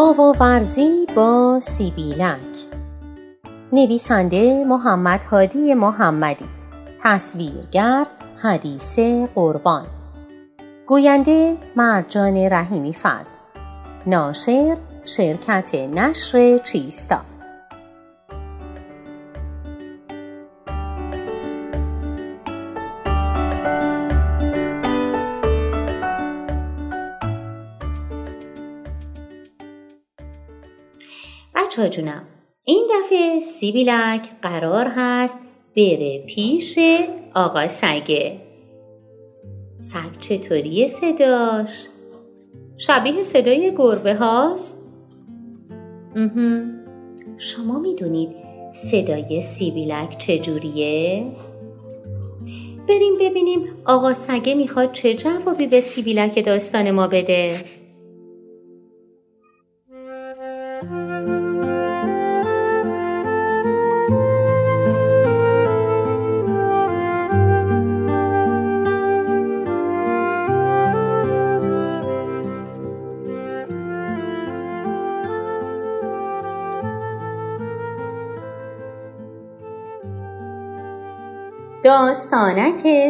[0.00, 2.66] آواورزی با سیبیلک.
[3.72, 6.44] نویسنده محمد هادی محمدی.
[7.00, 8.06] تصویرگر
[8.36, 8.98] حدیث
[9.34, 9.86] قربان.
[10.86, 13.26] گوینده مرجان رحیمی فرد.
[14.06, 17.20] ناشر شرکت نشر چیستا.
[31.78, 32.22] بچه جونم
[32.64, 35.38] این دفعه سیبیلک قرار هست
[35.76, 36.78] بره پیش
[37.34, 38.40] آقا سگه
[39.80, 41.86] سگ چطوری صداش؟
[42.78, 44.88] شبیه صدای گربه هاست؟
[47.38, 48.28] شما می‌دونید
[48.72, 51.26] صدای سیبیلک چجوریه؟
[52.88, 57.64] بریم ببینیم آقا سگه می‌خواد چه جوابی به سیبیلک داستان ما بده؟
[60.78, 60.90] داستانک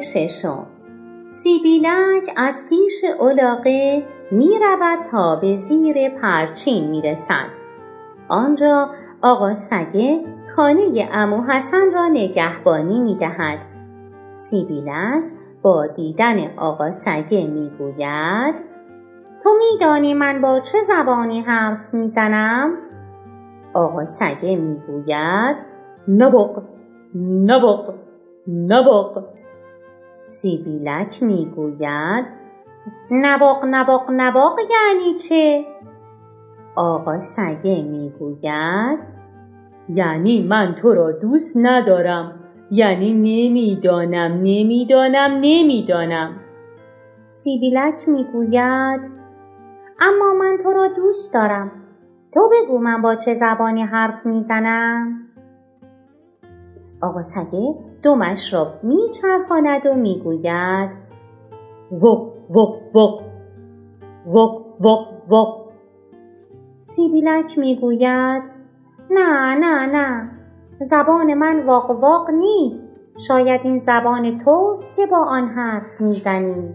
[0.01, 0.67] ششم.
[1.29, 7.49] سیبیلک از پیش علاقه می رود تا به زیر پرچین می رسد.
[8.29, 8.91] آنجا
[9.23, 10.25] آقا سگه
[10.57, 13.59] خانه امو حسن را نگهبانی می دهد.
[14.33, 15.25] سیبیلک
[15.63, 18.55] با دیدن آقا سگه می گوید
[19.43, 22.75] تو میدانی من با چه زبانی حرف می‌زنم؟
[23.75, 25.57] آقا سگه می‌گوید
[26.09, 26.63] نوق
[27.15, 27.95] نوق
[28.47, 29.25] نواق
[30.21, 32.25] سیبیلک می‌گوید
[33.11, 35.65] نواق نواق نواق یعنی چه؟
[36.77, 38.99] آقا سگه می‌گوید.
[39.89, 42.35] یعنی من تو را دوست ندارم.
[42.71, 46.41] یعنی نمی‌دانم نمی‌دانم نمی‌دانم.
[47.27, 49.01] سیبیلک می‌گوید.
[50.01, 51.71] اما من تو را دوست دارم.
[52.33, 55.21] تو بگو من با چه زبانی حرف می‌زنم.
[57.01, 60.91] آقا سگه دومش را میچرخاند و می‌گوید.
[61.93, 63.23] وق وق وق.
[64.27, 65.69] وق وق وق.
[66.79, 68.43] سیبیلک می‌گوید
[69.11, 70.31] نه نه نه.
[70.81, 72.97] زبان من واق واق نیست.
[73.29, 76.75] شاید این زبان توست که با آن حرف می‌زنی.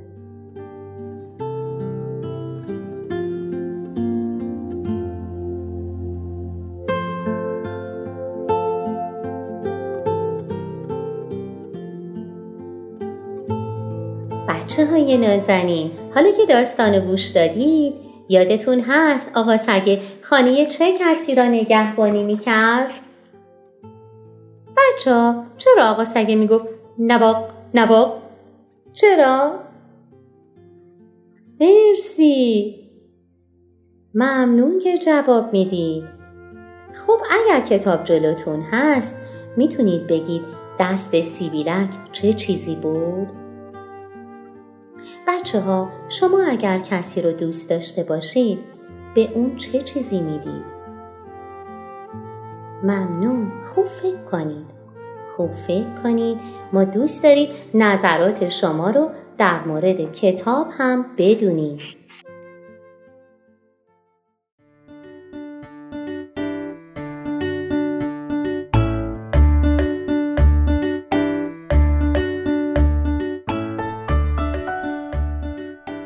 [14.63, 17.94] بچه های نازنین حالا که داستان گوش دادید
[18.29, 22.90] یادتون هست آقا سگه خانه چه کسی را نگهبانی می‌کرد؟
[24.78, 26.66] بچه چرا آقا سگه می‌گفت
[27.00, 28.22] نواق نواق؟
[28.94, 29.59] چرا؟
[31.62, 32.75] مرسی
[34.13, 36.03] ممنون که جواب می‌دید
[36.94, 39.18] خب اگر کتاب جلوتون هست
[39.57, 40.41] می‌تونید بگید
[40.80, 43.43] دست سیبیلک چه چیزی بود؟
[45.28, 48.59] بچه ها شما اگر کسی رو دوست داشته باشید
[49.16, 50.73] به اون چه چیزی می‌دید؟
[52.84, 53.51] ممنون.
[53.66, 54.66] خوب فکر کنید.
[55.35, 56.38] خوب فکر کنید.
[56.73, 61.79] ما دوست دارید نظرات شما رو در مورد کتاب هم بدونید